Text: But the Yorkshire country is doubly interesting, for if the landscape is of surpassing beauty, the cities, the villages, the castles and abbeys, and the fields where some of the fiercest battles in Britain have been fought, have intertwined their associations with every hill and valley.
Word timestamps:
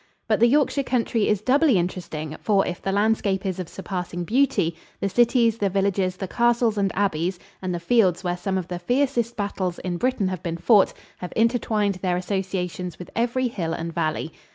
But 0.27 0.39
the 0.39 0.47
Yorkshire 0.47 0.81
country 0.81 1.27
is 1.27 1.41
doubly 1.41 1.77
interesting, 1.77 2.35
for 2.41 2.65
if 2.65 2.81
the 2.81 2.91
landscape 2.91 3.45
is 3.45 3.59
of 3.59 3.69
surpassing 3.69 4.23
beauty, 4.23 4.75
the 4.99 5.09
cities, 5.09 5.59
the 5.59 5.69
villages, 5.69 6.15
the 6.17 6.27
castles 6.27 6.75
and 6.75 6.91
abbeys, 6.95 7.37
and 7.61 7.71
the 7.71 7.79
fields 7.79 8.23
where 8.23 8.35
some 8.35 8.57
of 8.57 8.67
the 8.67 8.79
fiercest 8.79 9.37
battles 9.37 9.77
in 9.77 9.97
Britain 9.97 10.29
have 10.29 10.41
been 10.41 10.57
fought, 10.57 10.91
have 11.19 11.31
intertwined 11.35 11.99
their 12.01 12.17
associations 12.17 12.97
with 12.97 13.11
every 13.15 13.47
hill 13.47 13.73
and 13.73 13.93
valley. 13.93 14.33